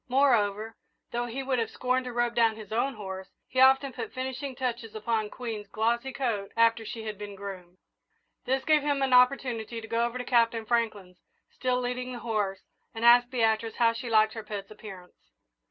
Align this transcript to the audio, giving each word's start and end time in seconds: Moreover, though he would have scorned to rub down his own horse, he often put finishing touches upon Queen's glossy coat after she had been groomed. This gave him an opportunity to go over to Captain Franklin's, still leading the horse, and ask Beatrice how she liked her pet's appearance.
Moreover, 0.07 0.75
though 1.11 1.27
he 1.27 1.43
would 1.43 1.59
have 1.59 1.69
scorned 1.69 2.05
to 2.05 2.11
rub 2.11 2.33
down 2.33 2.55
his 2.55 2.71
own 2.71 2.95
horse, 2.95 3.29
he 3.47 3.59
often 3.61 3.93
put 3.93 4.11
finishing 4.11 4.55
touches 4.55 4.95
upon 4.95 5.29
Queen's 5.29 5.67
glossy 5.67 6.11
coat 6.11 6.51
after 6.57 6.83
she 6.83 7.03
had 7.03 7.19
been 7.19 7.35
groomed. 7.35 7.77
This 8.45 8.65
gave 8.65 8.81
him 8.81 9.03
an 9.03 9.13
opportunity 9.13 9.79
to 9.79 9.87
go 9.87 10.03
over 10.03 10.17
to 10.17 10.23
Captain 10.23 10.65
Franklin's, 10.65 11.17
still 11.51 11.79
leading 11.79 12.13
the 12.13 12.17
horse, 12.17 12.63
and 12.95 13.05
ask 13.05 13.29
Beatrice 13.29 13.75
how 13.75 13.93
she 13.93 14.09
liked 14.09 14.33
her 14.33 14.41
pet's 14.43 14.71
appearance. 14.71 15.33